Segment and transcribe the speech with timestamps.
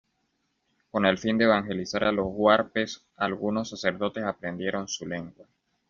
[0.89, 5.45] Con el fin de evangelizar a los huarpes algunos sacerdotes aprendieron su lengua.